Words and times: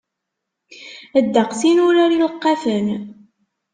Ddeqs 1.25 1.59
i 1.69 1.71
nurar 1.75 2.11
ileqqafen. 2.15 2.87